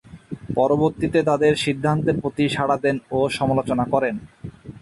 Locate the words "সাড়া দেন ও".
2.49-3.19